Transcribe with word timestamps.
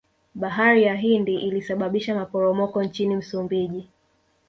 bahari 0.35 0.83
ya 0.83 0.95
hindi 0.95 1.35
ilisababisha 1.35 2.15
maporomoko 2.15 2.83
nchini 2.83 3.15
msumbiji 3.15 3.89